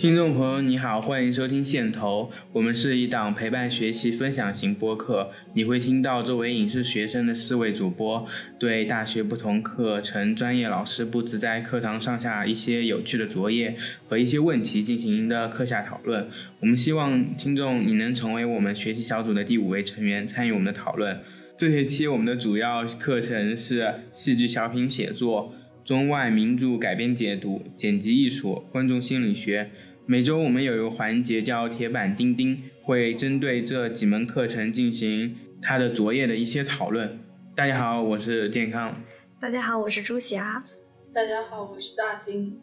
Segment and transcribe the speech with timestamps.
[0.00, 2.30] 听众朋友，你好，欢迎收听线头。
[2.52, 5.32] 我们是一档陪伴学习、分享型播客。
[5.54, 8.24] 你会听到作为影视学生的四位主播
[8.60, 13.76] 对大学不同课程专业老师布置在课堂上下一些有趣的作业
[14.06, 16.28] 和一些问题进行的课下讨论。
[16.60, 21.18] 我们希望听众你能成为我们学习小组的第五位成员，参与我们的讨论。
[21.56, 25.52] 这学期我们的主要课程是戏剧小品写作、
[25.84, 29.68] 中外名著改编解读、剪辑艺术、观众心理学。
[30.10, 37.20] 每周我们有一个环节叫铁板钉钉，会针对这几门课程进行它的作业的一些讨论。
[37.54, 39.04] 大家好，我是健康。
[39.38, 40.64] 大家好，我是朱霞。
[41.12, 42.58] 大家好，我是大金。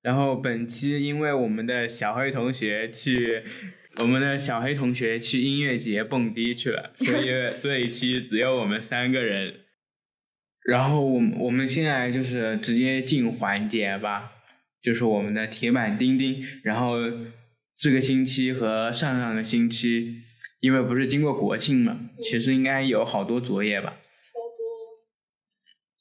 [0.00, 3.42] 然后本期因为我们的小黑同学去，
[3.98, 7.26] 我们的小黑同学去音乐节蹦迪去了，所以
[7.60, 9.52] 这一期只有我们三个人。
[10.68, 14.32] 然后我我们现在就是直接进环节吧，
[14.82, 16.44] 就是我们的铁板钉钉。
[16.62, 16.96] 然后
[17.74, 20.16] 这个星期和上上个星期，
[20.60, 23.96] 因为不是经过国庆嘛，其实应该有好多作业吧。
[24.30, 24.68] 超多，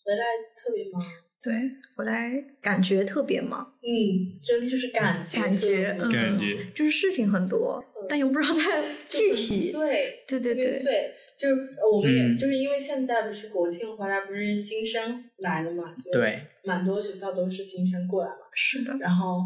[0.03, 0.25] 回来
[0.57, 1.01] 特别忙。
[1.41, 1.53] 对，
[1.95, 3.73] 回来感觉特别忙。
[3.81, 9.71] 嗯，真就是感感觉，感觉就是事情很多，但又不知道在具体。
[9.71, 11.13] 对，对对对。
[11.37, 11.55] 就是
[11.91, 15.93] 我们也就是因为现在不是国庆回来，不是新生来了嘛？
[15.93, 18.37] 就对，蛮多学校都是新生过来嘛。
[18.55, 18.91] 是的。
[18.99, 19.37] 然后，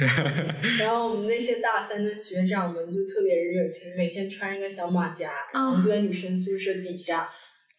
[0.80, 7.28] 然后我们那些大三的学长们就特别热情，每天穿一个小马甲，然后就在女生宿舍底下，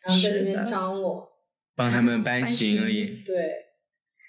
[0.05, 1.27] 然后在那边张罗，
[1.75, 3.23] 帮他们搬行李。
[3.25, 3.35] 对，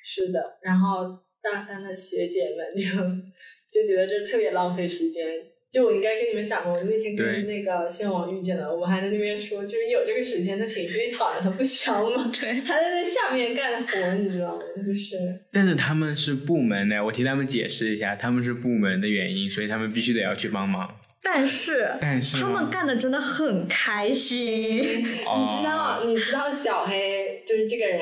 [0.03, 0.59] 是的。
[0.63, 5.25] 然后大三的学姐们就就觉得这特别浪费时间。
[5.71, 12.33] 就我应该跟你们讲过，我那天跟那个仙王遇见了，我们还在那边说，就是有这个时间在寝室里躺着，他不香吗？
[12.33, 14.63] 对，还在那下面干活，你知道吗？
[14.83, 15.17] 就是。
[15.53, 20.89] 但是他们是部门的，我替他们解释一下，他们是部门的原因，所以他们必须得要去帮忙。
[21.23, 24.41] 但是，但是他们干的真的很开心。
[25.05, 28.01] 你知道，你知道小黑就是这个人，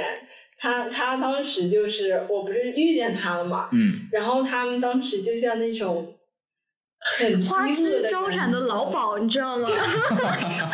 [0.56, 6.12] 他他当时就是我不是遇见他了嘛，嗯，然后他们当时就像那种。
[7.48, 9.66] 花枝招展的老鸨，你知道吗？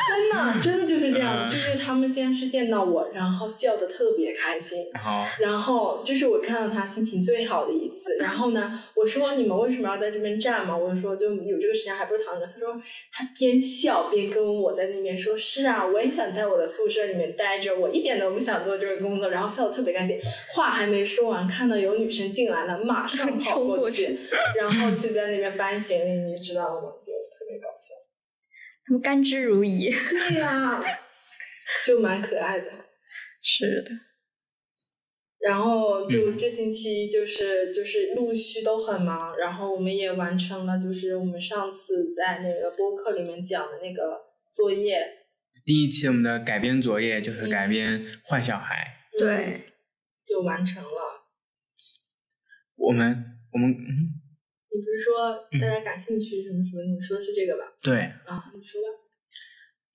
[0.09, 1.47] 真的，真的就是这样。
[1.49, 4.79] 就是他们先是见到我，然后笑得特别开心。
[5.01, 5.27] 好。
[5.41, 8.17] 然后这是我看到他心情最好的一次。
[8.19, 10.77] 然后呢，我说你们为什么要在这边站嘛？
[10.77, 12.47] 我就说就有这个时间还不如躺着。
[12.47, 12.81] 他说
[13.13, 20.19] 他边笑边跟我在那边说：“是啊，我也想在我的宿舍里面待着，我一点都不想做这个工作。”然后笑得特别开心。
[20.55, 24.19] 话还没说完，看到有女生进来了，马上 跑过去，
[24.59, 26.12] 然后去在那边搬行李。
[26.17, 26.89] 你知道吗？
[27.03, 27.95] 就特别搞笑，
[28.85, 29.91] 他们甘之如饴。
[30.09, 30.83] 对呀，
[31.87, 32.71] 就蛮可爱的。
[33.43, 33.91] 是的。
[35.39, 44.21] 然后就这星期就是就是陆续都很忙，然后我们也完成了就是我们上次在那个播客里面讲的那个
[44.53, 45.27] 作业。
[45.65, 49.07] 第一期我们的改编作业就是改编《坏小孩》。
[49.19, 49.63] 对。
[50.25, 51.27] 就完成了。
[52.77, 53.75] 我们我们。
[54.75, 56.83] 你不是说大家感兴趣什么什么？
[56.83, 57.73] 你说的是这个吧？
[57.83, 58.01] 对。
[58.25, 58.89] 啊，你说吧。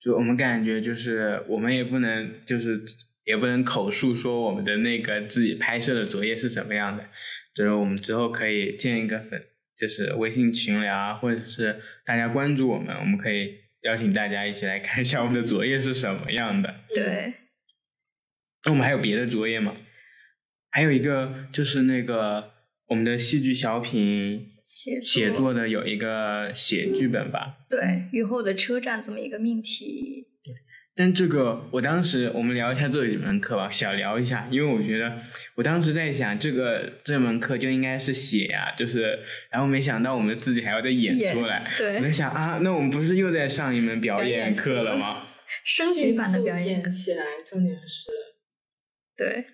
[0.00, 2.80] 就我们感觉，就是我们也不能，就是
[3.24, 7.08] 也不能口述说我们的那个自己拍摄的作业是什么样的。
[7.54, 9.42] 就是我们之后可以建一个粉，
[9.76, 16.76] 就是微信群聊啊，或者是大家关注我们，我们可以邀请大家一起来看一下我们的作业是什么样的。
[16.94, 17.34] 对。
[18.64, 19.74] 那我们还有别的作业吗？
[20.70, 22.52] 还有一个就是那个
[22.86, 24.52] 我们的戏剧小品。
[24.68, 30.28] 写作的有一个写剧本吧，对，雨后的车站这么一个命题。
[30.44, 30.54] 对，
[30.94, 35.18] 但这个我当时我们聊一下这几门课吧，小聊一下，因为我觉得
[35.54, 39.18] 我当时在想，这个这门课就应该是写啊，就是，
[39.50, 41.62] 然后没想到我们自己还要再演出来。
[41.78, 45.28] 对，我在想啊，那我们不是又在上一门表演课了吗？
[45.64, 48.10] 升级版的表演起来，重点是，
[49.16, 49.46] 对，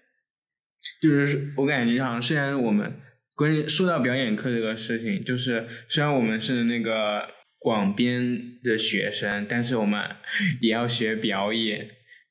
[1.01, 3.01] 就是我感觉好像虽然我们。
[3.35, 7.29] 关于说到表演课这个事情，就是虽然我们是那个
[7.59, 10.01] 广编的学生，但是我们
[10.61, 11.91] 也要学表演，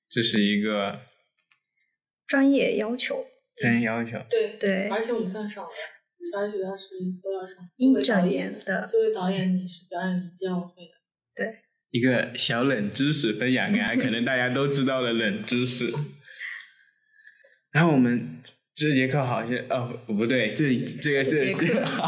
[0.09, 1.01] 这是一个
[2.25, 3.25] 专业要求。
[3.57, 4.11] 专业要求。
[4.29, 4.87] 对对。
[4.87, 5.69] 而且我们算少的，
[6.23, 7.57] 其他学校是都要上。
[7.75, 8.85] 音整演的。
[8.85, 10.91] 作为导演，你是表演一定要会的。
[11.35, 11.59] 对。
[11.91, 15.91] 一个小冷知识分享给大家，可能大家都知道的冷知识。
[17.73, 18.41] 然后我们。
[18.75, 21.45] 这节课好像哦不对，这这个这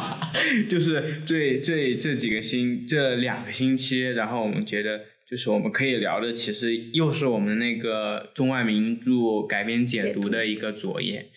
[0.67, 11.29] 就是这这这几个星这两个星期，然后我们觉得就是我们可以聊的，其实又是我们那个中外名著改编解读的一个作业。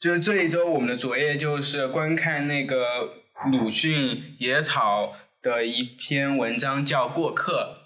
[0.00, 3.16] 就是这一周我们的作业就是观看那个
[3.52, 7.76] 鲁迅《野草》的一篇文章，叫《过客》。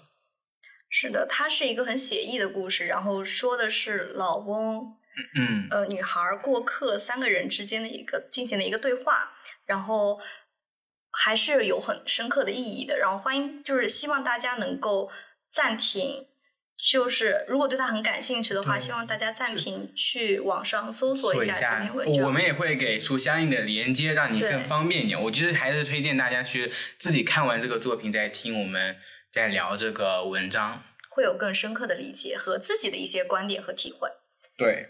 [0.89, 4.95] 是的，它是一个很写意的故事，然后说的是老翁。
[5.37, 9.31] 嗯，呃，女孩过客三个人之间的一个进行了一个对话，
[9.65, 10.19] 然后
[11.11, 12.97] 还是有很深刻的意义的。
[12.97, 15.09] 然后欢迎，就是希望大家能够
[15.49, 16.27] 暂停，
[16.77, 22.25] 就是如果对他很感兴趣的话，希望大家暂停去网上搜索一下这篇文章。
[22.25, 25.21] 我们也会给出相应的连接，让你更方便一点。
[25.23, 28.97] 我觉得还是推荐大家去自己看完这个作品再听我们
[29.31, 34.09] 在聊这个文章，会有更深刻的理解和自己的一些观点和体会。
[34.57, 34.89] 对。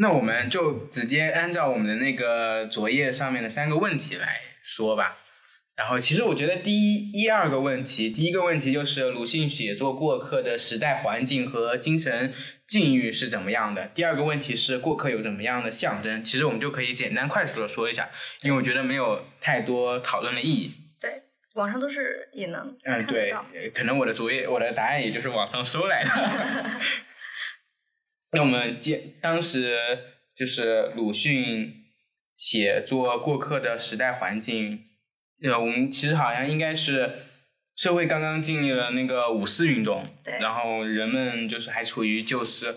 [0.00, 5.18] 那我们就直接按照我们的那个作业上面的三个问题来说吧。
[5.76, 12.32] 然后，其实我觉得第一一二个问题，第一个问题就是鲁迅写作过客的时代环境和精神
[12.66, 13.86] 境遇是怎么样的。
[13.94, 16.22] 第二个问题是过客有怎么样的象征。
[16.24, 18.10] 其实我们就可以简单快速的说一下，
[18.42, 20.72] 因为我觉得没有太多讨论的意义。
[21.00, 21.10] 对，
[21.54, 23.32] 网上都是也能嗯，对，
[23.74, 26.10] 可能我的作业我的答案也就是网上搜来的。
[28.32, 29.76] 那我们接当时
[30.36, 31.84] 就是鲁迅
[32.36, 34.84] 写作过客的时代环境，
[35.42, 37.12] 呃，我们其实好像应该是
[37.76, 42.76] 社会刚刚经历了那个五四运动，对，然后人们就是还处于就是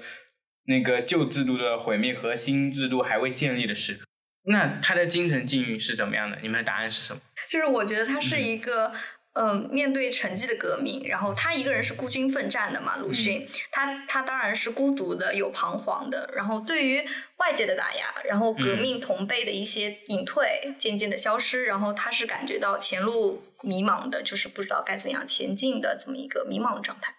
[0.65, 4.05] 那个旧制度的毁灭和新制度还未建立的时刻。
[4.45, 6.39] 那他的精神境遇是怎么样的？
[6.41, 7.21] 你们的答案是什么？
[7.47, 8.93] 就是我觉得他是一个。
[9.33, 12.97] 嗯，面对成绩的革命，然后他一个人是孤军奋战的嘛？
[12.97, 16.29] 鲁迅，他他当然是孤独的，有彷徨的。
[16.35, 17.03] 然后对于
[17.37, 27.15] 外界的打压，然后革命同辈的一些隐退，渐渐的消失，然后他是感觉到前路迷茫的，就是不知道该怎样前进的这么一个迷茫的状态。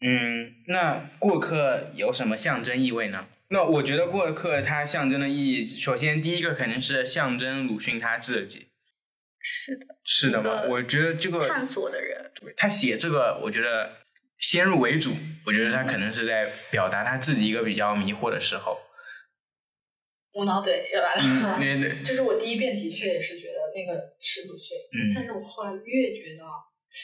[0.00, 3.26] 嗯，那过客有什么象征意味呢？
[3.48, 8.68] 那我觉得过客它象征的意义，首先第一个肯定是象征鲁迅他自己。
[9.48, 10.66] 是的，是的嘛？
[10.68, 13.98] 我觉得这个探索的人，对他写这个，我觉得
[14.40, 15.12] 先入为主，
[15.46, 18.76] 我觉得他可能是在表达他自己一个比较迷惑的时候。
[20.32, 26.42] 无脑怼又来了，对对，就是我第一遍的确也是觉得那个是鲁迅，嗯，但是我后来越觉得，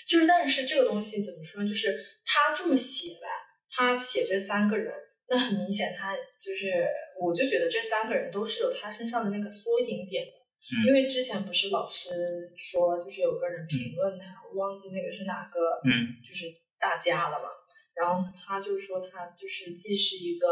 [0.08, 1.64] 就是但是这个东西怎么说？
[1.64, 1.94] 就是
[2.26, 3.28] 他这么写吧，
[3.70, 4.92] 他写这三个人，
[5.28, 6.84] 那很明显，他就是，
[7.22, 10.41] 我就觉得这三个人都是有他身上的那个缩影点的。
[10.86, 16.46] 因为之前不是老师说，就是有个人评论他，我忘记那个是哪个，嗯，就是
[16.78, 17.48] 大家了嘛。
[17.94, 20.46] 然后他就说他就是既是一个，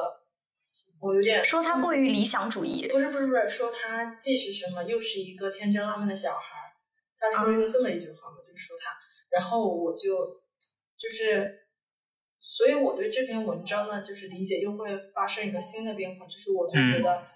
[1.00, 6.74] 我有点说他过于理想主义，不是不是不是，说他既是什么，又是一个天真浪漫的小孩。
[7.16, 8.90] 他说了这么一句话嘛，就是说他。
[9.30, 10.42] 然后我就
[10.98, 11.68] 就是，
[12.40, 17.26] 所以我对这篇文章呢，就是理解又会发生一个新的变化，就是我就觉得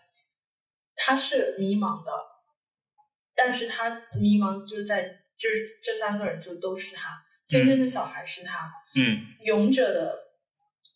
[0.97, 2.34] 他是迷茫的。
[3.37, 5.03] 但是他迷茫，就是在
[5.37, 7.11] 就是这三个人就都是他，
[7.49, 10.17] 天真的小孩是他，嗯，勇者的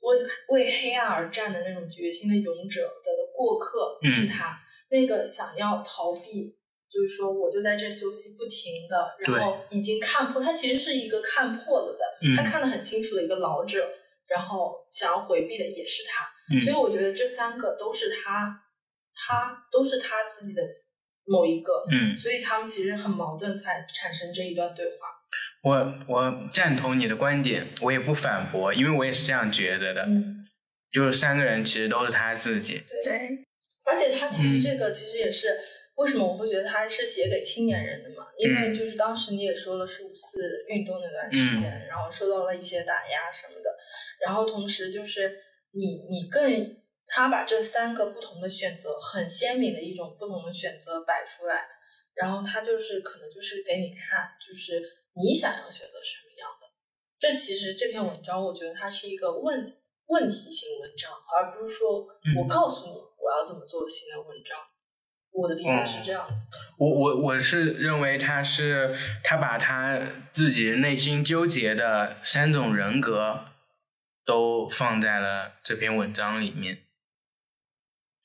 [0.01, 0.19] 为
[0.49, 4.57] 为黑暗而战的那种决心的勇者的过客是他，
[4.91, 6.57] 那个想要逃避，
[6.89, 13.85] 就是说我就在这休息不停的，然后已经看破，他其实是一个看破了的，他看得很清楚的一个老者，
[14.29, 18.63] 然后想要回避的也是他，所以我觉得这三个都是他，
[19.15, 20.63] 他都是他自己的。
[21.29, 25.07] 某一个，嗯，所以他们其实很矛盾，才产生这一段对话。
[25.63, 30.03] 我我赞同你的观点，我也不反驳，因为我也是这样觉得的。
[30.03, 30.47] 嗯，
[30.91, 32.83] 就是三个人其实都是他自己。
[33.05, 33.45] 对，
[33.85, 35.49] 而且他其实这个其实也是
[35.97, 38.27] 为什么我会觉得他是写给青年人的嘛？
[38.39, 43.71] 因为就是当时你也说了是五四运动那段时间，然后受到了一些打压什么的，
[44.25, 45.37] 然后同时就是
[45.73, 46.77] 你你更。
[47.09, 51.67] 他把这三个不同的选择，很鲜明的一种不同的选择摆出来，
[52.15, 54.83] 然后他就是可能就是给你看，就是
[55.15, 56.69] 你想要选择什么样的。
[57.19, 64.59] 这其实这篇文章，我觉得它是一个问问题性文章，而不是说我告诉你我要怎么做新的文章。
[65.31, 66.49] 我的理解是这样子。
[66.79, 70.01] 我我我是认为他是他把他
[70.33, 73.45] 自己内心纠结的三种人格
[74.25, 76.85] 都放在了这篇文章里面。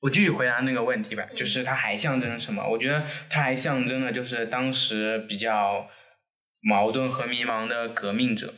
[0.03, 2.67] 我继续回答那个问题吧，就是它还象征什么？
[2.67, 5.89] 我觉得它还象征了就是当时比较
[6.59, 8.53] 矛盾和迷茫的革命者。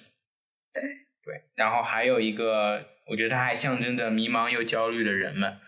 [0.74, 0.82] 对
[1.24, 5.60] 对，然后还有一个，我觉得它还象征着迷茫又焦虑的人们。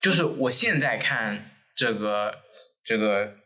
[0.00, 2.40] 就是我现在看这个
[2.82, 3.36] 这个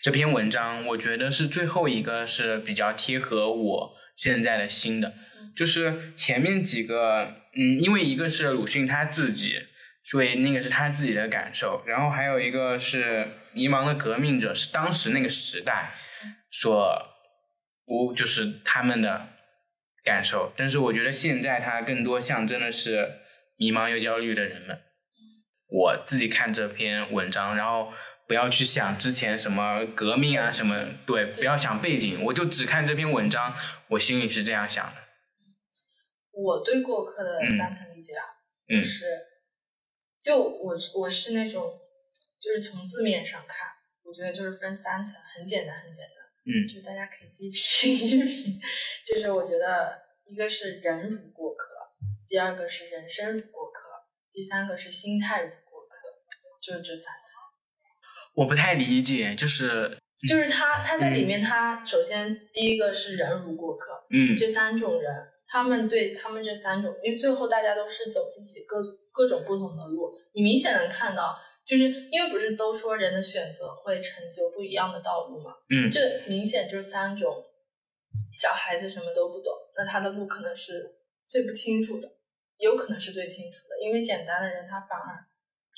[0.00, 5.14] 这篇文章，我觉得是最后一个是比较贴合我现在的新的，
[5.56, 9.56] 就是前面几个，嗯，因为一个是鲁迅他自己，
[10.04, 15.94] 所以那个是他自己的感受，然后还有一个是迷茫的革命者，是当时那个时代
[16.50, 17.08] 所
[17.86, 19.28] 无就是他们的
[20.04, 23.20] 感受，但是我觉得现在它更多象征的是
[23.56, 24.80] 迷茫又焦虑的人们。
[25.66, 27.92] 我自己看这篇文章，然后
[28.26, 30.74] 不要去想之前什么革命啊什么，
[31.06, 33.54] 对，不要想背景，我就只看这篇文章，
[33.88, 35.00] 我心里是这样想的。
[36.32, 38.24] 我对过客的三层理解啊，
[38.68, 39.04] 嗯就是，
[40.22, 41.70] 就我我是那种，
[42.40, 43.68] 就是从字面上看，
[44.02, 46.14] 我觉得就是分三层，很简单，很简单。
[46.46, 48.60] 嗯就是大家可以自己品一品。
[49.06, 51.72] 就是我觉得一个是人如过客，
[52.28, 53.88] 第二个是人生如过客，
[54.32, 55.96] 第三个是心态如过客，
[56.60, 57.23] 就是这三层。
[58.34, 59.96] 我不太理解，就是
[60.28, 65.12] 就是他他在里面，他首先第一个是人如过客，嗯这三种人，
[65.46, 68.80] 他们对他们这三种，因为最后大家都是走自己各
[69.12, 71.36] 各种不同的路，你明显能看到，
[71.66, 75.52] 就是因为不是都说人的选择会成就不一样的道路嘛？
[75.70, 77.44] 嗯这明显就是三种
[78.32, 80.96] 小孩子什么都不懂，那他的路可能是
[81.28, 82.08] 最不清楚的，
[82.58, 85.33] 有可能是最清楚的，因为简单的人他反而那个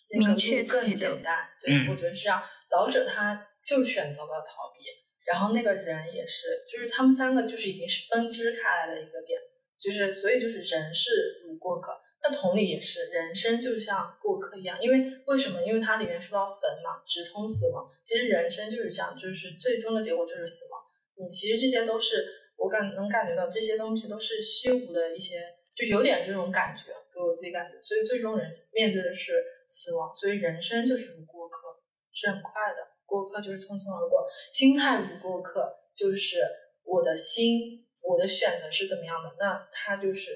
[0.09, 1.49] 明确更自己的简单。
[1.61, 2.43] 对，嗯我觉得是这样。
[2.71, 4.85] 老者他就选择了逃避，
[5.25, 9.41] 然后那个人也是，就是他们三个就是已经是分支开来的一个点，
[9.79, 11.93] 就是所以就是人是如过客。
[12.23, 15.63] 那同理也是，人生就像过客一样，因为为什么？
[15.63, 17.89] 因为它里面说到坟嘛，直通死亡。
[18.05, 20.81] 其实人生就是这样，就是最终的结果就是死亡。
[21.19, 25.41] 你其实这些都是我感能感觉到这些东西都是虚无的一些，
[25.77, 27.81] 就有点这种感觉，给我自己感觉。
[27.81, 31.83] 所以最终人面对的是死亡，所以人生就是如过客，
[32.13, 34.27] 是很快的，过客就是匆匆而过。
[34.53, 36.41] 心态如过客，就是
[36.85, 40.31] 我的心，我的选择是怎么样的，那它就是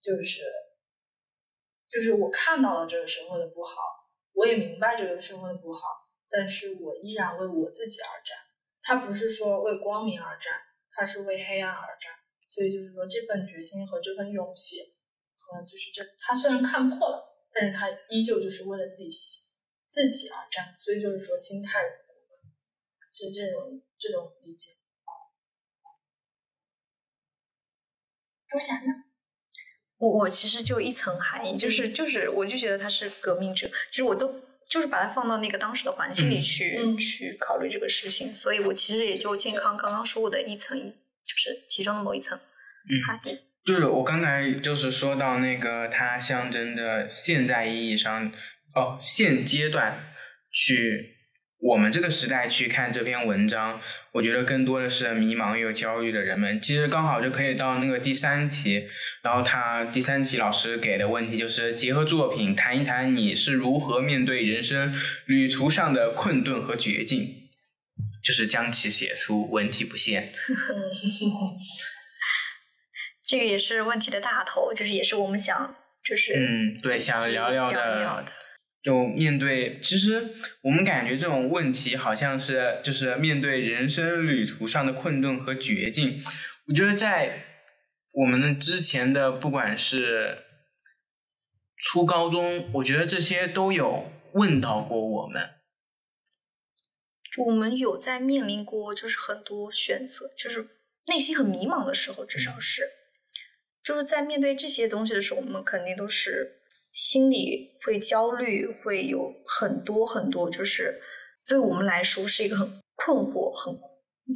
[0.00, 0.42] 就是
[1.88, 3.76] 就是我看到了这个社会的不好，
[4.32, 5.80] 我也明白这个社会的不好，
[6.30, 8.36] 但是我依然为我自己而战。
[8.82, 10.46] 他不是说为光明而战，
[10.90, 12.12] 他是为黑暗而战。
[12.48, 14.76] 所以就是说，这份决心和这份勇气，
[15.38, 19.10] 和就是这，他虽然看破了，但是他依旧就是为了自己
[19.88, 20.74] 自己而战。
[20.80, 21.80] 所以就是说，心态
[23.12, 24.72] 是这种这种理解。
[28.50, 28.92] 周霞呢？
[29.96, 43.38] 我我其实就一层含义，就是就是，我就觉得他是革命者，其实我都就是把它放到那个当时的环境里去、嗯去考虑这个事情，所以我其实也就健康刚刚说过的一层一，就是其中的某一层嗯，含义。
[43.64, 48.32] 就是我刚才就是说到那个它象征着现在意义上，
[48.74, 50.00] 哦，现阶段
[50.50, 51.16] 去
[51.60, 53.80] 我们这个时代去看这篇文章，
[54.14, 56.60] 我觉得更多的是迷茫又焦虑的人们。
[56.60, 58.88] 其实刚好就可以到那个第三题，
[59.22, 64.92] 然后他第三题老师给的问题就是结合作品谈一谈你是如何面对人生
[65.26, 67.32] 旅途上的困顿和绝境，
[68.24, 70.32] 就是将其写出，文体不限。
[73.32, 75.74] 这个也是问题的大头，就是也是我们想
[76.04, 78.30] 就是嗯，对，想聊聊聊的。
[78.82, 80.28] 就面对，其实
[80.60, 86.22] 我们感觉这种问题好像是就是面对人生旅途上的困顿和绝境。
[86.66, 87.44] 我觉得在
[88.10, 90.36] 我们的之前的不管是
[91.78, 95.52] 初高中，我觉得这些都有问到过我们。
[97.46, 100.68] 我们有在面临过就是很多选择，就是
[101.06, 102.82] 内心很迷茫的时候，至少是，
[103.84, 106.60] 就是在面对这些东西的时候，我们肯定都是
[106.92, 111.00] 心里会焦虑，会有很多很多，就是
[111.46, 113.74] 对我们来说是一个很困惑、很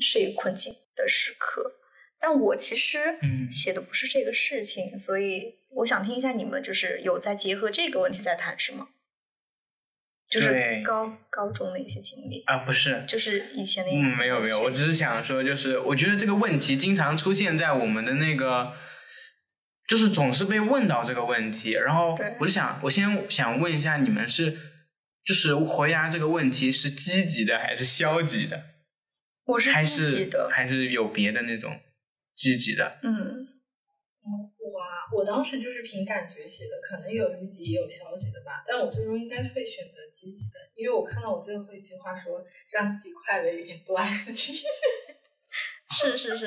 [0.00, 1.72] 是一个困境的时刻。
[2.18, 8.88] 但我其实嗯写的不是这个事情，所以我想听一下你们就是有在结合这个问题在谈是吗？
[10.28, 12.42] 就是高高中的一些经历。
[12.46, 18.72] 啊，不是，就是以前的一些嗯，没有没有，我只是想说，就是我觉得这个问题经常出现在我们的那个，
[19.86, 24.58] 就是总是被问到这个问题，然后对我就想，我先想问一下，你们是
[25.24, 28.62] 就是回答这个问题是积极的还是消极的，
[29.44, 31.78] 我是还是积极的，还是有别的那种
[32.34, 32.98] 积极的？
[33.02, 33.46] 嗯，
[34.58, 44.60] 我啊，我当时就是凭感觉写的，可能有积极也有消极的吧，但我最终应该会选择积极的，因为我看到我最后一句话说让自己快乐一点，多爱自己。
[45.90, 46.46] 是 是是，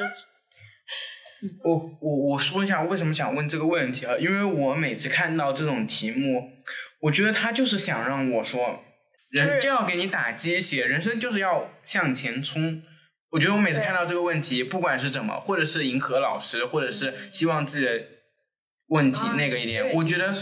[1.63, 4.15] 我我我说一下为什么想问这个问题啊？
[4.17, 6.51] 因为我每次看到这种题目，
[7.01, 8.83] 我觉得他就是想让我说，
[9.31, 12.83] 人就要给你打鸡血，人生就是要向前冲。
[13.31, 18.01] 我觉得我每次看到这个问题，不管是怎么，或者是迎合老师，或者是希望自己的
[18.87, 20.33] 问题啊那个一点，我觉得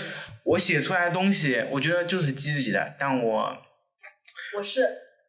[0.46, 3.58] 我写出来的东西，我觉得就是积极的，但我
[4.56, 4.88] 我是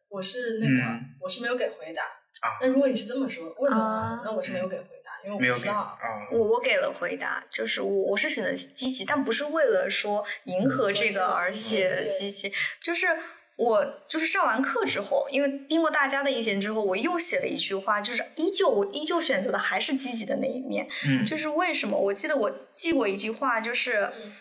[0.09, 5.75] 我是那个、嗯我是没有给回答啊那如果你是这么说问的话，啊那我是没有给回答，因为我没有给不知道。
[5.79, 5.97] 啊。
[6.31, 13.07] 我我给了回答，就是我我是选择积极，但不是为了说迎合这个而写积极，就是
[13.57, 21.97] 我就是上完课之后，因为听过大家的意见之后，我又写了一句话，就是依旧我依旧选择的还是积极的那一面，嗯，就是为什么？
[21.97, 24.33] 我记得我记过一句话，就是嗯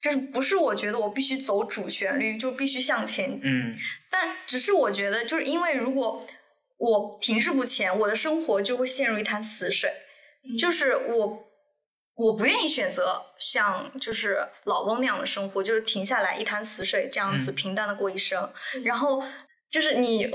[0.00, 3.72] 就是不是我觉得我必须走主旋律，就必须向前嗯
[4.10, 6.26] 但只是我觉得，就是因为如果
[6.82, 9.88] 我停滞不前，我的生活就会陷入一潭死水。
[10.44, 11.44] 嗯就是我，
[12.16, 18.50] 我不愿意选择像就是老翁那样的生活，就是停下来一潭死水这样子嗯平淡的过一生。
[18.74, 19.22] 嗯然后
[19.70, 20.26] 就是你，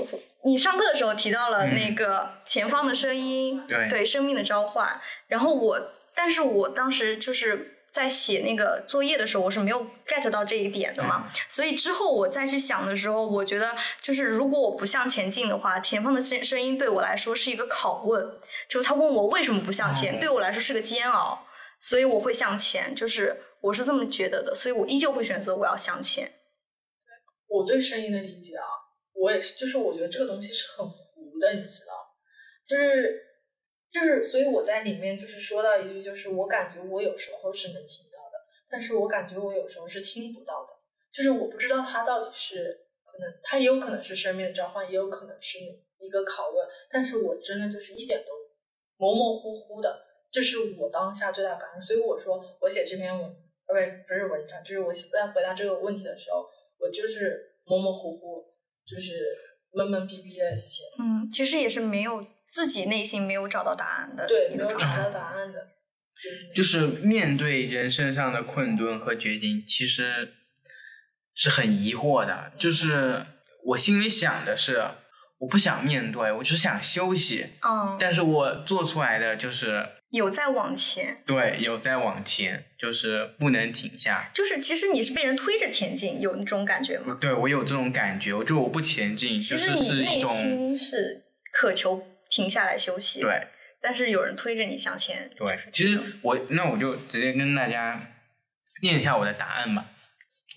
[0.46, 4.98] 你上课的时候提到了嗯那个前方的声音，对生命的召唤。
[5.26, 5.78] 然后我，
[6.14, 7.74] 但是我当时就是。
[7.98, 18.38] 在写那个作业的时候，我是没有 get 到这一点的嘛，所以之后我再去想的时候，我觉得就是如果我不向前进的话，前方的声声音对我来说是一个拷问，
[18.68, 21.44] 就是他问我为什么不向前，哦对我来说是个煎熬，
[21.80, 26.32] 所以我会向前，就是我是这么觉得的，所以我依旧会选择我要向前。
[27.48, 28.62] 我对声音的理解啊，
[29.12, 31.92] 我也是，就是我觉得这个东西是很糊的，你知道，
[32.64, 33.27] 就是
[33.90, 40.74] 就是，所以我在里面就是说到一句，就是我感觉我有时候是能听到的，但是我感觉我有时候是听不到的，
[41.12, 48.32] 就是我不知道它到底是可能，它也有可能是生命的召唤，也有可能是你一个拷问，但是我真的就是一点都
[48.96, 53.24] 模模糊糊的，这是我当下最大感受，所以我说我写这篇文，
[53.66, 56.48] 呃，不不是文章，就是我在回答这个问题的时候。
[56.80, 58.54] 我就是模模糊糊，
[58.86, 59.36] 就是
[59.72, 64.62] 闷闷逼逼的写，嗯，其实也是没有自己内心没有找到答案的对，没。
[64.62, 65.68] 有找到答案的，
[66.54, 70.34] 就是面对人生上的困顿和决定，其实
[71.34, 72.52] 是很疑惑的。
[72.58, 73.24] 就是
[73.64, 74.82] 我心里想的是，
[75.38, 77.46] 我不想面对，我只想休息。
[77.62, 84.30] 嗯，但是我做出来的就是有在往前，对，有在往前，就是不能停下。
[84.34, 87.16] 就是其实你是被人推着前进，有那种感觉吗？
[87.20, 93.46] 对我有这种感觉，我就我不前进，其实你内一种心是渴求停下来休息，，对
[93.80, 95.30] 但是有人推着你向前。
[95.36, 95.58] 对。
[95.72, 98.10] 其实我那我就直接跟大家
[98.82, 99.86] 念一下我的答案吧。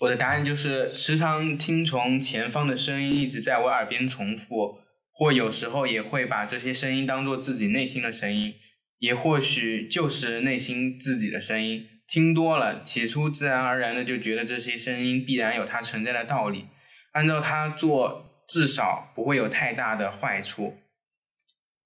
[0.00, 4.80] 我的答案就是时常听从前方的声音一直在我耳边重复，
[5.12, 8.54] 或有时候也会把这些声音当做自己内心的声音，
[8.98, 11.86] 也或许就是内心自己的声音。
[12.08, 16.66] 听多了，起初自然而然的就觉得这些声音必然有它存在的道理，
[17.12, 20.81] 按照它做，至少不会有太大的坏处，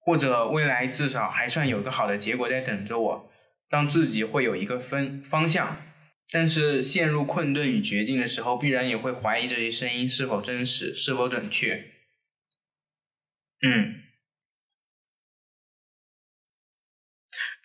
[0.07, 3.31] 或者未来至少还算有个好的结果在等着我，
[3.69, 5.83] 让自己会有一个分方向。
[6.31, 11.85] 但是陷入困顿与绝境的时候，必然也会怀疑这些声音是否真实，是否准确。
[13.62, 14.03] 嗯，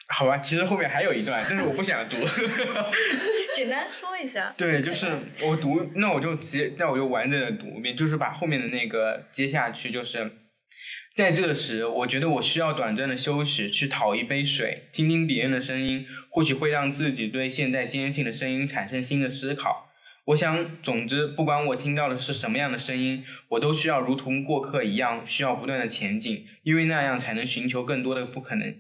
[0.08, 2.16] 好吧，其实后面还有一段，但是我不想读。
[3.56, 4.52] 简单说一下。
[4.58, 5.08] 对，就是
[5.44, 10.32] 我读，那我就直接，那我就完整的读一遍，就是把后面的那个接下去，就是
[11.14, 19.90] 在这时，我觉得我需要短暂的休息，去讨一杯水，听听别人的声音，或许会让自己对现在坚信的声音产生新的思考。
[20.26, 28.74] 我想，总之，不管我听到的是什么样的声音，我都需要如同过客一样，需要不断的前进，因为那样才能寻求更多的不可能，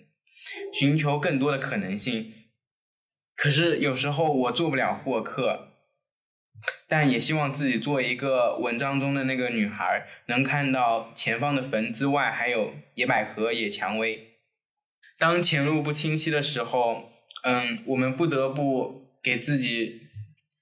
[0.73, 2.31] 寻求更多的可能性。
[3.35, 5.70] 可是有时候我做不了过客，
[6.87, 14.39] 但也希望自己做一个文章中的那个女孩，能看到前方的坟之外还有野百合、野蔷薇。
[15.17, 17.11] 当前路不清晰的时候，
[17.43, 20.01] 嗯，我们不得不给自己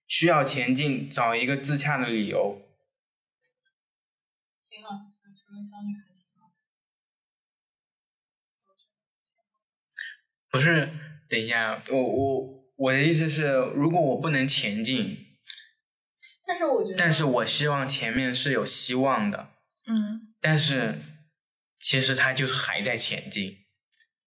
[0.07, 2.61] 需要前进找一个自洽的理由。
[4.69, 6.51] 挺好，想成为小女孩挺好。
[10.51, 10.89] 不是，
[11.29, 15.28] 等一下，我我我的意思是，如果我不能前进，
[16.49, 19.51] 但是我觉得，但是我希望前面是有希望的。
[19.85, 20.95] 嗯，但是
[21.79, 23.45] 其实他就是还在前进，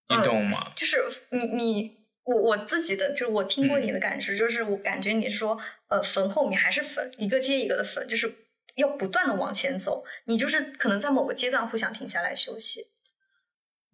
[0.08, 0.72] 你嗯懂吗？
[0.76, 8.32] 就是你你我我自己的，就是我听过嗯你的感受，就是我感觉你是说，呃，坟后面还是坟，一个接一个的坟，就是
[8.76, 10.04] 要不断的往前走。
[10.26, 12.86] 你就是可能在某个阶段会想停下来休息，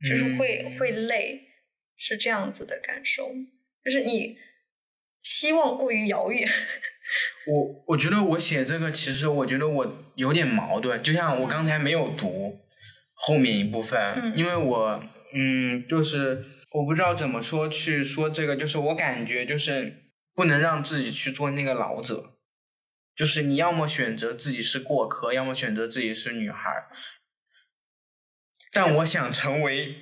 [0.06, 1.48] 就是会、嗯会累，
[1.96, 3.32] 是这样子的感受。
[3.82, 4.38] 就是你
[5.22, 6.46] 期望过于遥远，
[7.50, 12.60] 我我觉得我写这个，其实我觉得我有点矛盾，就像我刚才没有读，
[13.14, 22.34] 后面一部分，嗯因为我嗯，就是我不知道怎么说去说这个，就是我感觉就是不能让自己去做那个老者，
[23.16, 26.60] 就是你要么选择自己是过客，要么选择自己是女孩。
[28.70, 29.96] 但我想成为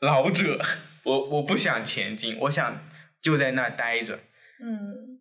[0.00, 0.58] 老者，
[1.04, 2.80] 我我不想前进，我想
[3.20, 4.20] 就在那儿待着。
[4.64, 5.20] 嗯，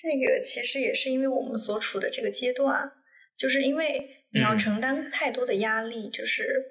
[0.00, 2.90] 这个其实也是因为我们所处的这个阶段，
[3.36, 6.64] 就是因为你要嗯承担太多的压力，就是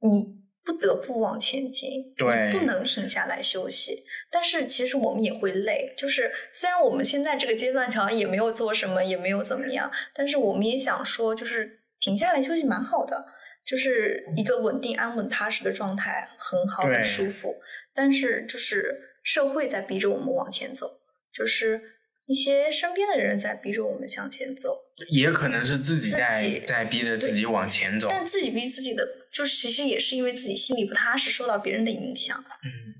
[0.00, 4.04] 你不得不往前进，对你不能停下来休息。
[4.30, 13.26] 但是其实我们也会累，就是虽然我们现在这个阶段好像也没有做什么，也没有怎么样，但是我们也想说，就是停下来休息蛮好的。
[13.66, 17.56] 就是一个稳定、安稳、踏实的状态，很好，很舒服。
[17.94, 21.00] 但是就是社会在逼着我们往前走，
[21.32, 21.80] 就是
[22.26, 24.78] 一些身边的人在逼着我们向前走，
[25.10, 28.08] 也可能是自己自在己在逼着自己往前走。
[28.08, 32.38] 但自己逼自己的，就是其实也是因为自己心里不踏实，受到别人的影响。
[32.38, 32.94] 嗯，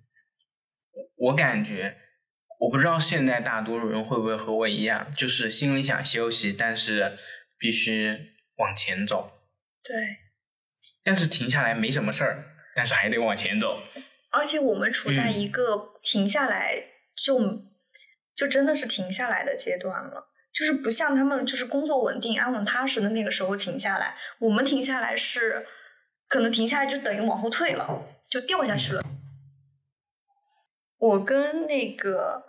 [1.17, 1.97] 我感觉，
[2.61, 7.17] 我不知道现在大多数人会不会和我一样，就是心里想休息，但是
[7.59, 8.19] 必须
[8.59, 9.33] 往前走，
[9.83, 9.97] 对，
[11.03, 12.45] 但是停下来没什么事儿，
[12.77, 13.83] 但是还得往前走。
[14.31, 16.75] 而且我们处在嗯一个停下来
[17.17, 17.39] 就、
[18.37, 20.31] 就真的是停下来的阶段了。
[20.53, 25.67] 就是不像他们就是工作稳定、安稳踏实的那个时候停下来，我们停下来是
[26.29, 29.03] 可能停下来就等于往后退了，就掉下去了。
[30.97, 32.45] 我跟那个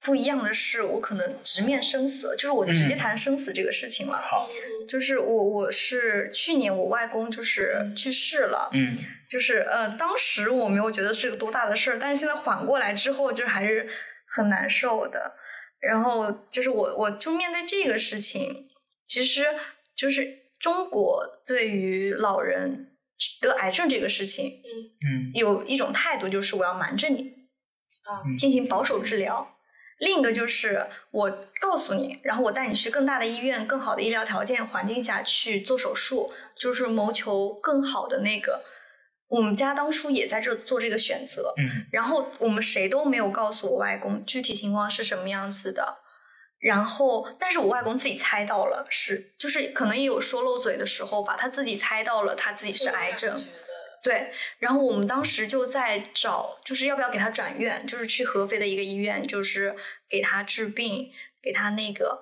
[0.00, 4.16] 不一样的是，我可能直面生死，就是我直接嗯谈生死这个事情了。
[4.16, 4.48] 好，
[4.88, 8.96] 就是我我是去年我外公就是去世了，嗯
[9.28, 13.86] 就是呃，当时我没有觉得是个多大的事儿，但是现在缓过来之后，就是还是
[14.34, 15.36] 很难受的。
[15.80, 18.68] 然后就是我我就面对这个事情，
[19.06, 19.44] 其实
[19.96, 22.96] 就是中国对于老人
[23.40, 24.70] 得癌症这个事情嗯
[25.06, 27.32] 嗯有一种态度，就是我要瞒着你
[28.04, 29.56] 啊嗯进行保守治疗。
[29.98, 38.64] 另一个就是我告诉你，然后我带你去更大的医院、更好的医疗条件环境下去做手术，就是谋求更好的那个。
[39.32, 41.86] 我们家当初也在这做这个选择，嗯。
[41.90, 46.00] 然后我们谁都没有告诉我外公具体情况是什么样子的。
[46.58, 53.34] 然后，但是我外公自己猜到了是，就是可能也有说漏嘴的时候吧，他自己猜到了他自己是癌症，
[54.02, 59.74] 对，然后我们当时就在找，就是要不要给他转院，就是去合肥的一个医院，就是
[60.08, 61.10] 给他治病，
[61.42, 62.20] 给他那个，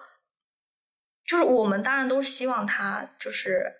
[1.27, 3.80] 就是我们当然都是希望他，就是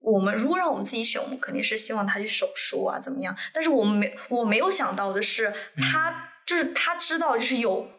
[0.00, 3.36] 我们如果让我们自己选，我们肯定是希望他去手术啊，怎么样？
[3.54, 5.52] 但是我们没我没有想到的是，
[5.92, 7.90] 他就是他知道就是有，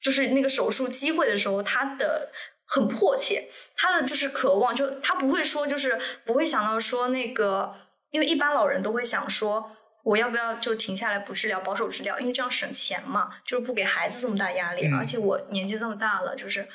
[0.00, 2.30] 就是那个手术机会的时候，他的。
[2.68, 7.72] 很迫切，他的就是渴望，就他不会说，就是不会想到说那个，
[8.10, 9.70] 因为一般老人都会想说，
[10.02, 16.66] 我要不要就停下来不治疗，保守治疗，因为这样省钱嘛，就是不给孩子这么大压力，嗯而且我年纪这么大了，就是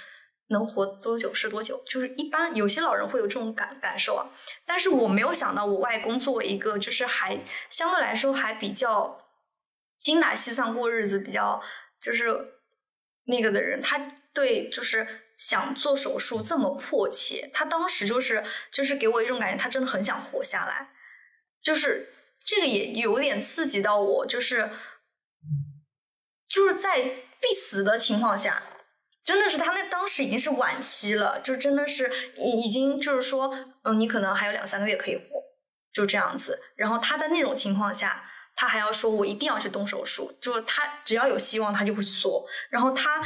[0.51, 4.29] 能活多久是多久，就是一般有些老人会有这种感感受啊，
[4.65, 9.25] 但是我没有想到我外公作为一个就是还相对来说还比较
[10.01, 11.61] 精打细算过日子，比较
[12.01, 12.53] 就是
[13.25, 15.07] 那个的人，他对就是。
[15.37, 20.91] 想做手术这么迫切，他当时就是就是给我一种感觉，他真的很想活下来，
[21.63, 22.13] 就是
[22.45, 24.69] 这个也有点刺激到我，就是
[26.47, 27.01] 就是在
[27.39, 28.61] 必死的情况下，
[29.31, 35.23] 真的是他那当时已经是晚期了，就真的是已已经就是说，嗯，你可能还有两三个月可以活，
[35.93, 36.59] 就这样子。
[36.75, 42.45] 然后他在那种情况下，他还要说我一定要去动手术，就是他只要有希望，他就会去做。
[42.69, 43.23] 然后他。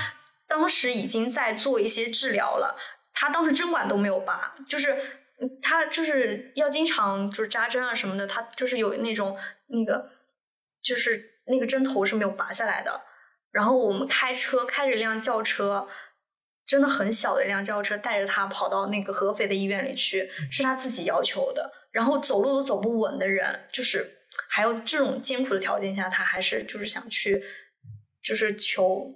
[0.48, 2.78] 当时已经在做一些治疗了，
[3.16, 4.96] 他当时针管都没有拔，就是
[5.60, 9.36] 他就是要经常就是扎针啊什么的，他就是有那种
[9.70, 10.12] 那个
[10.84, 13.02] 就是那个针头是没有拔下来的。
[13.56, 15.88] 然后我们开车开着一辆轿车，
[16.66, 21.72] 真的很小的一辆轿车，带着他跑到那个合肥的医院里去，是他自己要求的。
[21.90, 27.42] 然后走路都走不稳的人，就是还有这种艰苦的条件下，他还是就是想去，
[28.22, 29.16] 就是求。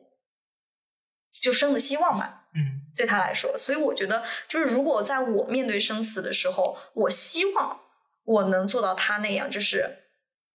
[1.42, 7.80] 就生的希望吧，嗯，对他来说，所以我觉得，就是如果在我面对生死的时候，我希望
[8.24, 10.00] 我能做到他那样，就是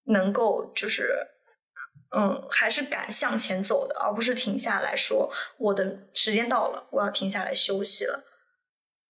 [0.05, 1.34] 能够，就是，
[2.17, 8.25] 嗯，还是敢向前走的，而不是停下来说我的时间到了，我要停下来休息了，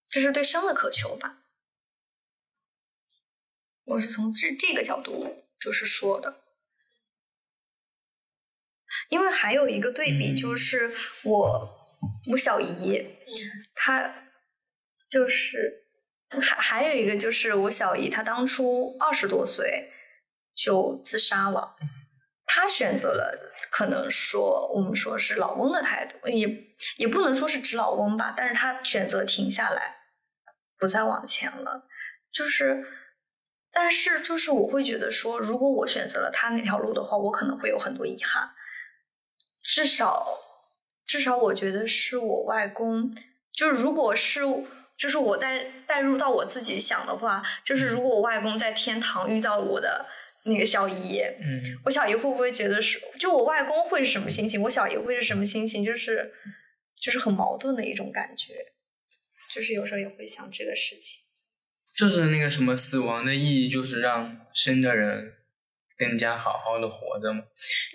[0.09, 1.43] 这是对生的渴求吧。
[3.83, 6.41] 我是从这这个角度就是说的。
[9.09, 10.91] 因为还有一个对比，就是
[11.23, 13.05] 我我小姨，
[13.75, 14.31] 她
[15.07, 15.85] 就是
[16.41, 19.91] 还还有一个就是我小姨，她当初二十多岁
[20.55, 21.75] 就自杀了，
[22.55, 26.47] 他选择了可能说我们说是老翁的态度，也
[26.95, 29.97] 也不能说是指老翁吧，但是他选择停下来，
[30.79, 31.83] 不再往前了，
[32.31, 32.85] 就是。
[33.77, 38.51] 但是，就是我会觉得说，如果我选择了他那条路的话，我可能会有很多遗憾。
[39.61, 40.39] 至少，
[41.05, 43.13] 至少我觉得是我外公。
[43.51, 44.43] 就是如果是，
[44.97, 50.05] 就是我在带入到我自己想的话，就是如果我外公在天堂遇到我的
[50.45, 55.83] 那个小姨，嗯，我小姨会不会觉得是，就我外公会是什么心情，我小姨会是什么心情？
[55.83, 56.33] 就是，
[57.01, 58.53] 就是很矛盾的一种感觉。
[59.53, 61.23] 就是有时候也会想这个事情。
[61.97, 65.33] 就是那个什么，死亡的意义就是让生的人
[65.97, 67.45] 更加好好的活着嘛。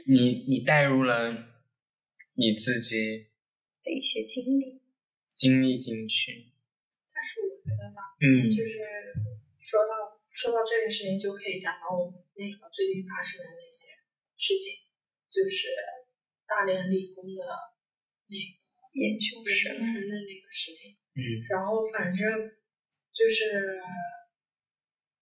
[0.06, 1.30] 你你带入了
[2.34, 3.26] 你自己
[3.84, 4.80] 的一些经历，
[5.36, 6.46] 经历进去。
[7.12, 8.78] 但是我觉得吧，嗯，就是
[9.58, 13.92] 说到说到这个事情，就可以讲到我们那个最近发生的那些
[14.40, 14.80] 事情，
[15.28, 15.68] 就是
[16.48, 17.44] 大连理工的
[18.24, 18.56] 那个
[18.96, 20.96] 研究生的那个事情。
[21.12, 21.20] 嗯，
[21.52, 22.24] 然后反正。
[23.12, 23.82] 就是，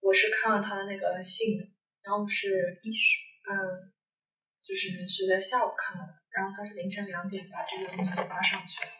[0.00, 1.64] 我是看了他的那个信的，
[2.04, 3.56] 然后是艺术，嗯，
[4.62, 8.92] 就是是在下午看到的，然后他是凌晨两点把这个东西发上去的，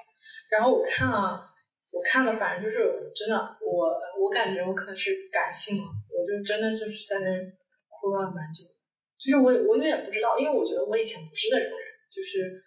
[0.50, 1.52] 然后我看了，
[1.90, 3.92] 我看了，反正就是真的，我
[4.24, 7.28] 我感觉我可能是感性了，我就真的就是在那
[7.98, 8.64] 哭了蛮久，
[9.18, 12.62] 就是我我有点不知道，因为我觉得我以前不是那种人，就是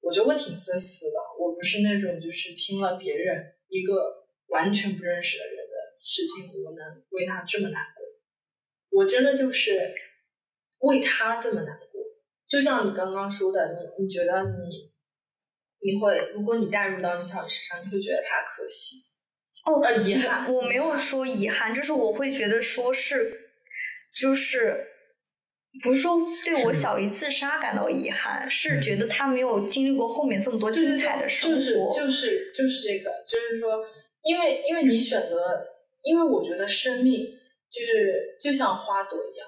[0.00, 5.74] 我觉得我挺自私的，我不是那种就是听了别人一个完全不认识的人的。
[6.00, 9.92] 事情我能为他这么难过，我真的就是
[10.78, 12.00] 为他这么难过。
[12.46, 14.92] 就像你刚刚说的，你你觉得你
[15.80, 18.96] 你会，如果你带入到你小姨身上，你会觉得他可惜
[19.66, 20.50] 哦，呃遗憾。
[20.50, 23.47] 我没有说遗憾，就是我会觉得说是，
[24.20, 24.86] 就是
[25.82, 31.56] 不是说对我小姨自杀感到遗憾，是觉得他没有经历过后面这么多精彩的生活。
[31.58, 33.84] 就是就是就是这个，就是说，
[34.22, 35.66] 因为因为你选择。
[36.04, 37.26] 因为我觉得生命
[37.70, 39.46] 就是就像花朵一样，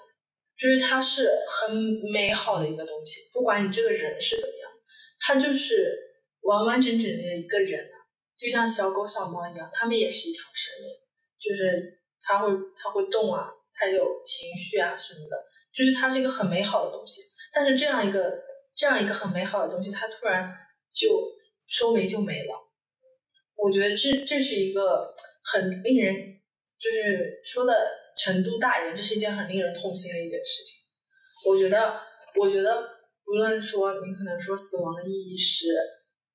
[0.59, 1.71] 就是它是很
[2.13, 3.31] 美好的一个东西。
[3.33, 4.71] 不管你这个人是怎么样，
[5.21, 5.97] 它就是
[6.43, 7.97] 完完整整的一个人啊，
[8.37, 10.93] 就像小狗小猫一样，它们也是一条生命，
[11.39, 13.49] 就是它会它会动啊，
[13.81, 15.37] 还有情绪啊什么的，
[15.73, 17.23] 就是它是一个很美好的东西。
[17.53, 18.41] 但是这样一个
[18.77, 20.53] 这样一个很美好的东西，它突然
[20.93, 21.09] 就
[21.67, 22.55] 说没就没了。
[23.57, 25.15] 我觉得这这是一个
[25.53, 26.15] 很令人。
[26.81, 27.75] 就是说的
[28.17, 30.81] 程度大一点，这是一件很令人痛心的一件事情。
[31.47, 32.01] 我觉得，
[32.41, 32.83] 我觉得，
[33.23, 35.77] 不论说你可能说死亡的意义是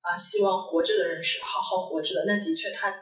[0.02, 2.94] 啊，希望活着的人是好好活着的，那的确，他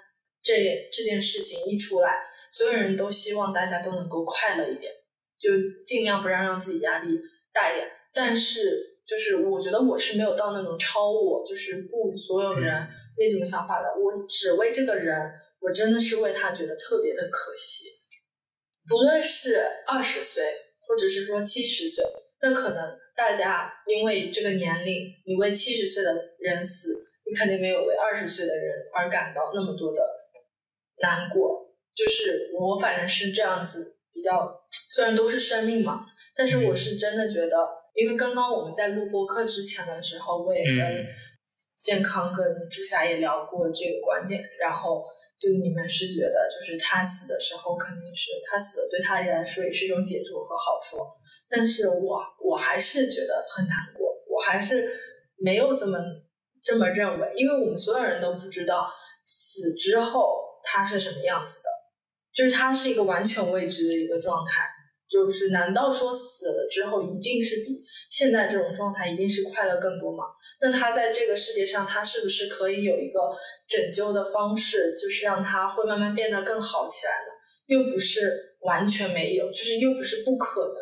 [0.42, 2.16] 这这件事情一出来，
[2.54, 4.92] 所有人都希望大家都能够快乐一点，
[5.38, 5.50] 就
[5.84, 7.18] 尽量不让让自己压力
[7.52, 7.88] 大一点。
[8.12, 12.72] 但是，就是我觉得我是没有到那种超我，就是顾所有人
[13.18, 13.88] 那种想法的。
[13.88, 15.16] 我只为这个人。
[15.64, 17.86] 我真的是为他觉得特别的可惜，
[18.86, 20.44] 不论是二十岁，
[20.86, 22.04] 或者是说七十岁，
[22.42, 26.90] 那可能大家因为这个年龄，你为七十岁的人死，
[27.24, 30.06] 你肯定没有为二十岁的人而感到那么多的
[31.00, 31.53] 难过。
[31.94, 37.56] 就是我反正是这样子，比较虽然都是生命嘛，但是我是真的觉得，
[37.94, 41.06] 因为刚刚我们在录播课之前的时候，我也跟
[41.76, 45.04] 健康跟朱霞也聊过这个观点，然后。
[45.36, 50.96] 就你们是觉得，就是他死的时候，肯定是他死了，对他来说也是一种解脱和好处。
[51.50, 54.88] 但是我我还是觉得很难过，我还是
[55.36, 55.98] 没有这么
[56.62, 58.88] 这么认为，因为我们所有人都不知道
[59.24, 61.68] 死之后他是什么样子的，
[62.34, 64.68] 就是它是一个完全未知的一个状态。
[65.06, 70.24] 就是难道说死了之后一定是比现在这种状态一定是快乐更多吗？
[70.60, 73.20] 那他在这个世界上，他是不是可以有一个
[73.68, 77.30] 拯救的方式，就是让他会慢慢变得更好起来呢？
[77.66, 80.74] 又不是完全没有，就是又不是不可能。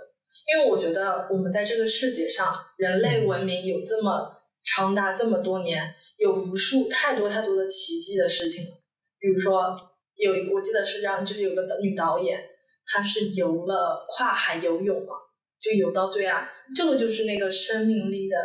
[0.55, 4.31] 因为我觉得我们在这个世界上，人类文明有这么
[4.65, 8.71] 长达这么多年，有无数太多太多的奇迹的事情了。
[9.19, 9.77] 比如说，
[10.23, 12.43] 有我记得是这样，就是有个女导演，
[12.87, 15.15] 她是游了跨海游泳嘛，
[15.61, 18.37] 就游到对岸，这个就是那个生命力的。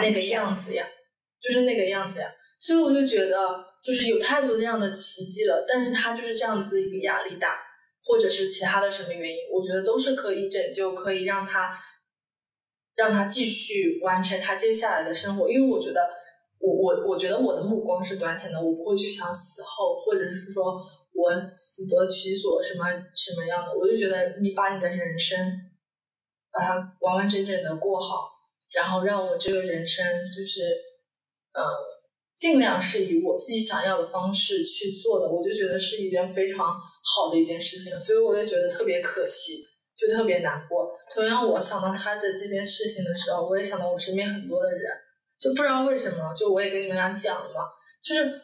[0.00, 0.86] 那个样子呀，
[1.40, 3.36] 就是那个样子呀，所以我就觉得，
[3.84, 7.60] 就是有太多这样的奇迹了，但是他就是这样子的一个压力大，
[8.04, 11.76] 或者是其他的什么原因，我觉得都是可以拯救，可以让他，
[12.94, 15.50] 让他继续完成他接下来的生活。
[15.50, 16.08] 因为我觉得，
[16.62, 20.80] 我我我觉得我的目光是短浅的，我不会去想死后，或者是说
[21.12, 25.36] 我死得其所什么什么样的，我就觉得你把你的人生
[26.52, 28.30] 把它完完整整的过好，
[28.72, 30.62] 然后让我这个人生就是
[31.52, 31.62] 呃
[32.38, 39.64] 尽量是以我自己想要的方式去做的，我就觉得是一件非常好的一件事情，所以我就觉得特别可惜，
[39.96, 40.90] 就特别难过。
[41.12, 44.92] 同样，我想到他的这件事情的时候，我也想到我身边很多的人，
[45.42, 47.66] 就不知道为什么，就我也跟你们俩讲了嘛，
[48.02, 48.40] 就是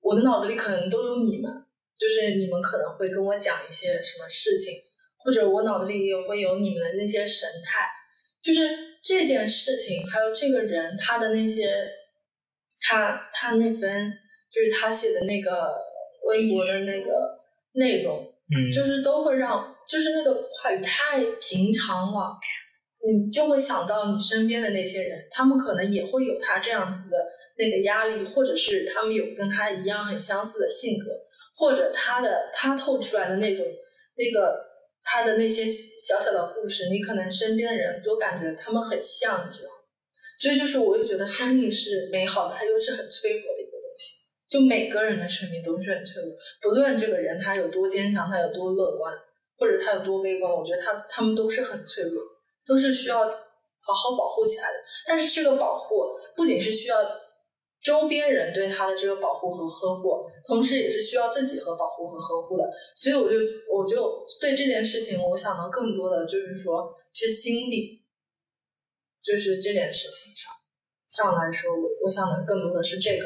[0.00, 1.50] 我的脑子里可能都有你们，
[1.98, 4.74] 就是你们可能会跟我讲一些什么事情，
[5.18, 7.88] 或者我脑子里也会有你们的那些神态，
[8.42, 8.68] 就是
[9.02, 11.88] 这件事情，还有这个人他的那些。
[12.84, 14.12] 他他那份
[14.52, 15.72] 就是他写的那个
[16.26, 17.38] 微博的那个
[17.74, 22.36] 内容，嗯，就是都会让，就是那个话语太平常了，
[23.06, 27.16] 你就会想到你身边的那些人，他们可能也会有他这样子的
[27.58, 31.06] 那个压力，或者是他们有跟他一样很相似的性格，
[31.54, 33.66] 或者他的他透出来的那种
[34.16, 34.58] 那个
[35.02, 39.70] 他的那些小小的故事，你可能身边的人都感觉他们很像，你知道。
[40.38, 44.16] 所以就是，我就觉得生命是美好的，它又是很脆弱的一个东西。
[44.48, 49.14] 就每个人的生命都是很脆弱，不论这个人他有多坚强，他有多乐观，
[49.56, 52.22] 或者他有多悲观，我觉得他他们都是很脆弱，
[52.66, 54.74] 都是需要好好保护起来的。
[55.06, 56.98] 但是这个保护不仅是需要
[57.82, 62.70] 周边人对他的这个保护和呵护，同时也是需要自己和保护和呵护的。
[62.94, 63.36] 所以我就
[63.72, 68.00] 我就对这件事情，我想到更多的就是说是心理。
[69.22, 70.52] 就是这件事情上
[71.08, 73.24] 上来说，我我想的更多的是这个。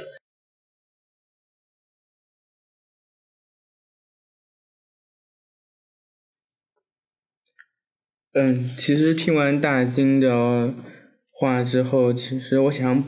[8.39, 10.75] 嗯，其实听完大金的
[11.31, 13.03] 话之后，其实我想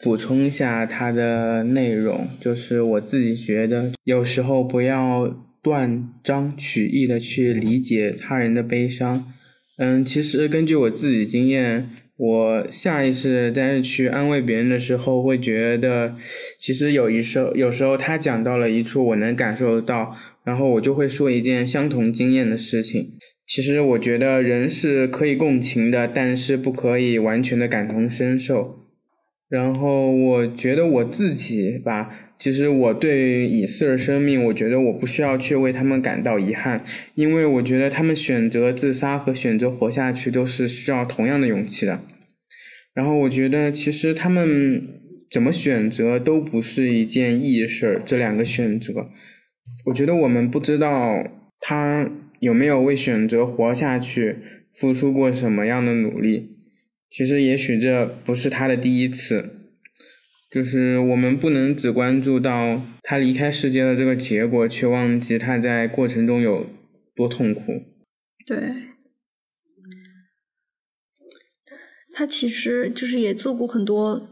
[0.00, 9.32] 补充一下他的内容，就是我自己觉得，有时候不要断章取义的去理解他人的悲伤。
[9.78, 11.90] 嗯，其实根据我自己经验。
[12.22, 16.14] 我下意识在去安慰别人的时候，会觉得，
[16.58, 23.12] 其实有一时候，有时候他讲到了一处我能感受到，然后我就会说一件相同经验的事情。
[23.50, 28.86] 其实我觉得人是可以共情的，但是不可以完全的感同身受。
[29.48, 36.84] 然后我觉得我自己吧，其实我对以色的生命，我觉得我不需要去为他们感到遗憾，
[37.16, 41.98] 因为我觉得他们选择自杀和选择活下去都是需要同样的勇气的。
[42.94, 44.80] 然后我觉得其实他们
[45.28, 49.08] 怎么选择都不是一件易事儿，这两个选择，
[49.86, 51.26] 我觉得我们不知道
[51.58, 52.08] 他
[52.40, 54.36] 有没有为选择活下去
[54.74, 56.56] 付出过什么样的努力。
[57.10, 59.50] 其实，也许这不是他的第一次，
[60.50, 66.66] 就是我们不能只关注到他离开世界的这个结果，却忘记他在过程中有
[67.14, 67.62] 多痛苦。
[68.46, 68.56] 对，
[72.12, 74.28] 他其实就是也做过很多，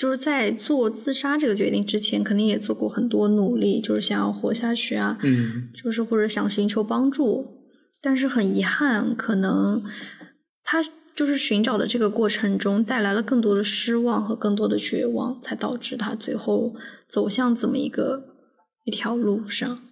[0.00, 7.46] 就是在做自杀这个决定之前，肯定也做过很多努力，就是想要活下去啊，嗯，就是或者想寻求帮助，
[8.00, 9.84] 但是很遗憾，可能
[10.64, 10.82] 他。
[11.12, 16.74] 就是寻找的这个过程中，带来了更多的失望和更多的绝望，才导致他最后
[17.06, 18.22] 走向这么一个
[18.84, 19.82] 一条路上。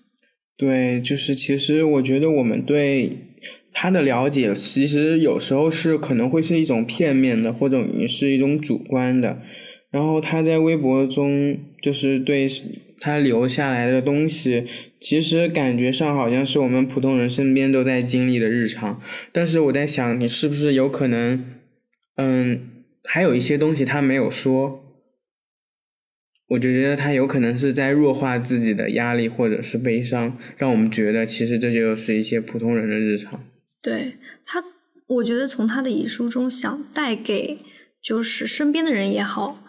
[0.57, 3.35] 对，就是其实我觉得我们对
[3.75, 9.43] 他的了解，其实有时候是可能会是一种片面的，或者也是一种主观的。
[9.91, 12.49] 然后他在微博中就是对。
[13.01, 14.65] 他留下来的东西，
[14.99, 19.01] 其实感觉上好像是我们普通人身边都在经历的日常。
[19.31, 21.45] 但是我在想，你是不是有可能，
[22.17, 22.61] 嗯，
[23.05, 24.83] 还有一些东西他没有说，
[26.49, 33.45] 我就觉得他有可能是在弱化自己的压力或者是悲伤，让我们觉得其实这就是一些普通人的日常。
[33.81, 34.61] 对他，
[35.07, 37.59] 我觉得从他的遗书中想带给
[38.03, 39.65] 就是身边的人也好。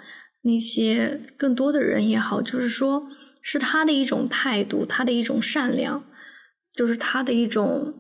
[0.50, 3.08] 那些更多的人也好，就是说，
[3.42, 6.04] 是他的一种态度，他的一种善良，
[6.74, 7.94] 就是他的一种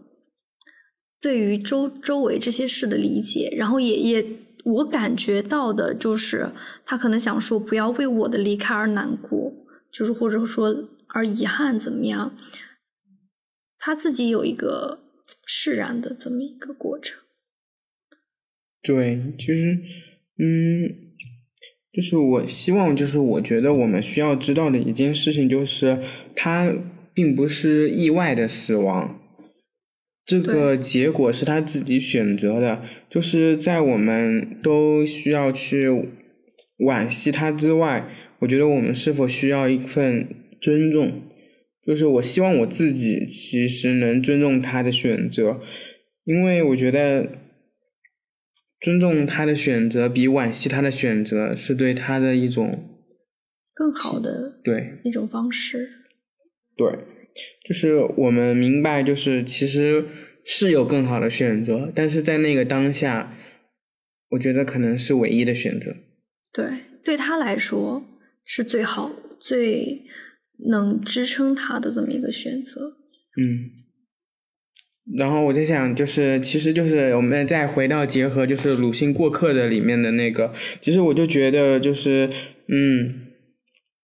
[1.22, 3.54] 对于周周围这些事的理解。
[3.56, 4.26] 然后也也，
[4.66, 6.52] 我感觉到的就是，
[6.86, 9.54] 他可能想说，不要为我的离开而难过，
[9.92, 12.36] 就是或者说而遗憾怎么样。
[13.78, 15.00] 他自己有一个
[15.46, 17.20] 释然的这么一个过程。
[18.82, 19.78] 对，其实，
[20.40, 21.09] 嗯。
[22.00, 26.00] 就是我希望，就是我觉得我们需要知道的一件事情，就是
[26.34, 26.74] 他
[27.14, 29.20] 并不是意外的死亡，
[30.26, 32.82] 这个结果是他自己选择的。
[33.10, 35.90] 就是在我们都需要去
[36.78, 38.08] 惋惜他之外，
[38.40, 40.26] 我觉得我们是否需要一份
[40.62, 41.24] 尊重？
[41.86, 45.60] 就是我希望我自己其实能尊重他的选择，
[46.24, 47.28] 因为我觉得
[48.82, 52.98] 尊重他的选择比惋惜他的选择是对他的一种
[53.74, 55.90] 更好的对一种方式。
[56.78, 56.88] 对，
[57.66, 60.06] 就是我们明白，就是其实
[60.46, 63.36] 是有更好的选择，但是在那个当下，
[64.30, 65.96] 我觉得可能是唯一的选择。
[66.54, 66.66] 对，
[67.04, 68.04] 对他来说
[68.46, 70.06] 是最好、最
[70.70, 72.98] 能支撑他的这么一个选择。
[73.38, 73.70] 嗯，
[75.18, 82.30] 然后我在想，就是其实就是我们再回到结合，就是鲁迅过客的里面的那个，其实我就觉得就是
[82.68, 83.28] 嗯，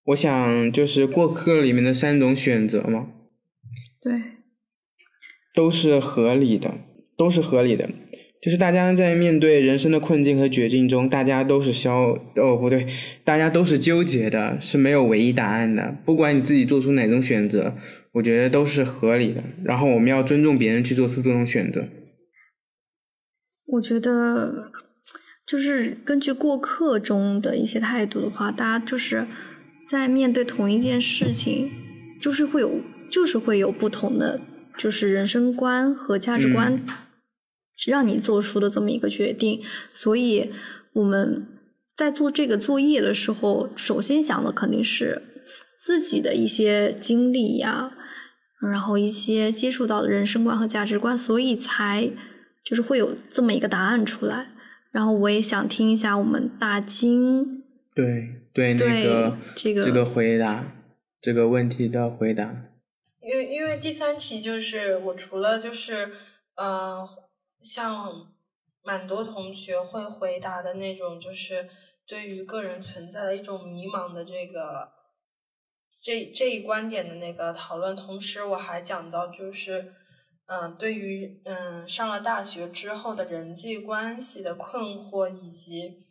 [0.05, 3.07] 我想就是过客里面的三种选择嘛，
[4.01, 4.13] 对，
[5.53, 6.73] 都是合理的，
[7.15, 7.89] 都是合理的。
[8.41, 12.85] 就是大家在面对人生的困境和绝境中，大家都是消哦不对，
[13.23, 15.97] 大家都是纠结的，是没有唯一答案的。
[16.05, 17.75] 不管你自己做出哪种选择，
[18.15, 19.43] 我觉得都是合理的。
[19.63, 21.85] 然后我们要尊重别人去做出这种选择。
[23.67, 24.71] 我觉得
[25.45, 29.27] 就是根据过客中的一些态度的话，大家就是
[29.87, 31.69] 在面对同一件事情，
[32.21, 34.39] 就是会有就是会有不同的
[34.77, 36.83] 就是人生观和价值观。
[37.87, 39.61] 让你做出的这么一个决定，
[39.91, 40.49] 所以
[40.93, 41.45] 我们
[41.93, 45.21] 在做这个作业的时候，首先想的肯定是
[45.85, 47.91] 自己的一些经历呀，
[48.61, 52.11] 然后一些接触到的人生观和价值观，所以才
[52.63, 54.47] 就是会有这么一个答案出来。
[54.91, 60.65] 然后我也想听一下我们大金对对那个这个这个回答
[61.21, 62.55] 这个问题的回答，
[63.21, 66.11] 因为因为第三题就是我除了就是
[66.55, 67.07] 呃。
[67.61, 68.11] 像
[68.83, 71.67] 蛮多同学会回答的那种，就是
[72.07, 74.87] 对于个人存在的一种迷茫的这个
[76.05, 77.95] 这这一观点的那个讨论。
[77.95, 79.91] 同时，我还讲到，就是
[80.45, 86.05] 嗯，对于嗯上了大学之后的人际关系的困惑，以及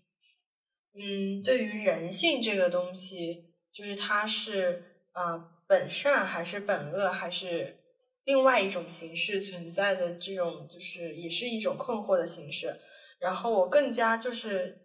[0.99, 4.83] 嗯对于人性这个东西，就是它是
[5.13, 5.39] 啊
[5.69, 7.79] 本善还是本恶还是？
[8.27, 12.75] 另外一种形式存在的这种，就是也是一种困惑的形式。
[13.21, 14.79] 然后我更加就是，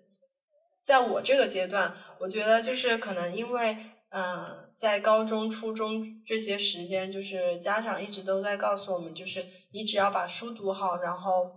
[0.84, 3.78] 在我这个阶段，我觉得就是可能因为，
[4.10, 11.52] 嗯，在高中、初中这些时间，就是家长一直都在告诉我们，就是你只要把书读好，然后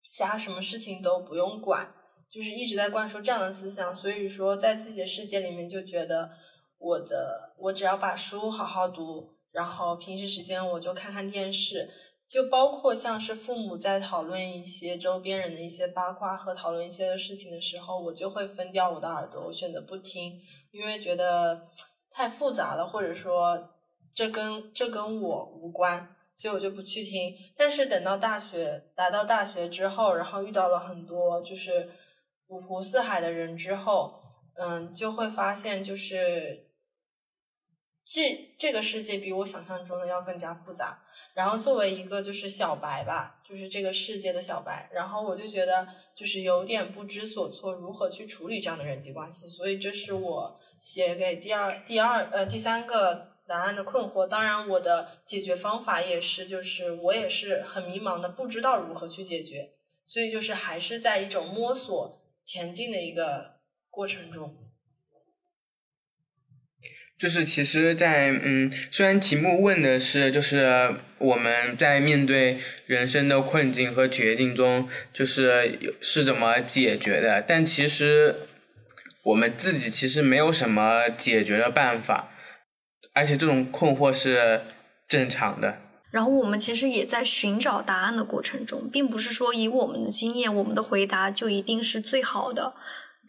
[0.00, 1.92] 其他什么事情都不用管，
[2.30, 3.94] 就是一直在灌输这样的思想。
[3.94, 6.30] 所以说，在自己的世界里面，就觉得
[6.78, 9.38] 我的我只要把书好好读。
[9.52, 11.90] 然后平时时间我就看看电视，
[12.28, 20.40] 就包括像是父母在讨论一些周边人的一些八卦和讨论一些事情的时候，我就会分掉我的耳朵，我选择不听，
[20.70, 21.68] 因为觉得
[22.10, 23.74] 太复杂了，或者说
[24.14, 27.34] 这跟这跟我无关，所以我就不去听。
[27.56, 31.90] 但是等到大学来到大学之后，然后遇到了很多就是
[32.48, 34.20] 五湖四海的人之后，
[34.54, 36.66] 嗯，就会发现就是。
[38.12, 41.00] 这这个世界比我想象中的要更加复杂。
[41.34, 49.48] 然后作为一个就是小白吧，就是这个世界的小白，然后我就觉得就是有点不知所措，如何去处理这样的人际关系。
[49.48, 54.26] 所以这是我写给第二、第二呃第三个答案的困惑。
[54.26, 59.70] 当然，我的解决方法也是，就是我也是很迷茫的，不知道如何去解决。
[60.06, 64.56] 所以就是还是在一种摸索前进的一个过程中。
[67.20, 78.36] 就是其实，在嗯，虽然题目问的是，就是我们在面对人生的困境和绝境中，就是是怎么解决的，但其实
[79.22, 82.30] 我们自己其实没有什么解决的办法，
[83.12, 84.62] 而且这种困惑是
[85.06, 85.76] 正常的。
[86.10, 92.72] 然后我们其实也在寻找答案的过程中，并不是说以我们的经验，我们的回答就一定是最好的。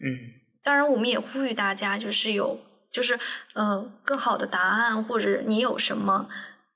[0.02, 2.58] 嗯，当然，我们也呼吁大家，就是有。
[2.92, 3.18] 就是，
[3.54, 6.28] 嗯，更好的答案，或者你有什么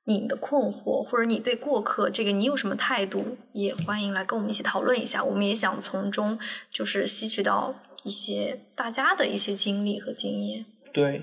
[0.05, 5.23] 你的困惑，或者你对过客这个你有什么态度，也欢迎来跟我们一起讨论一下。
[5.23, 6.39] 我们也想从中
[6.71, 10.65] 就是吸取到一些大家的一些经历和经验。
[10.91, 11.23] 对，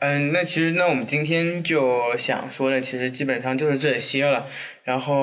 [0.00, 4.46] 嗯，那其实那我们今天就想说的，其实基本上就是这些了。
[4.84, 5.14] 然后，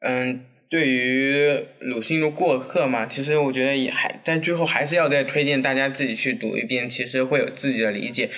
[0.00, 0.46] 嗯。
[0.72, 8.30] 对于鲁迅的过客嘛，其实我觉得也还，但最后还是要再推荐大家自己去读一遍，其实会有自己的理解。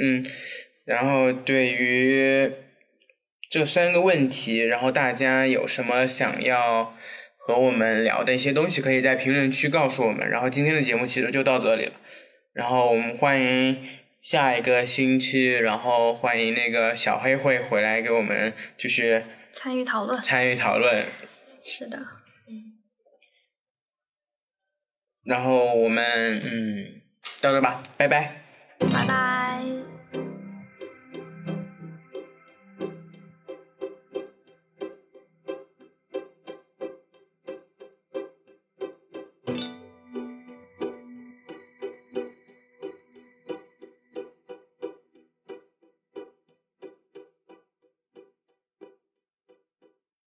[0.00, 0.24] 嗯，
[0.86, 2.50] 然后对于
[3.50, 6.96] 这三个问题，然后大家有什么想要
[7.36, 10.26] 和我们聊的一些东西，可以在评论区告诉我们。
[10.26, 11.92] 然后今天的节目其实就到这里了，
[12.54, 13.76] 然后我们欢迎
[14.22, 19.22] 下一个星期，然后欢迎那个小黑会回来给我们就是
[19.52, 20.22] 参与讨论。
[20.22, 21.04] 参与讨论。
[21.64, 21.98] 是的。
[22.48, 22.78] 嗯
[25.24, 26.04] 然后我们
[26.42, 27.00] 嗯，
[27.40, 28.42] 到这吧，拜拜。
[28.92, 29.91] 拜拜。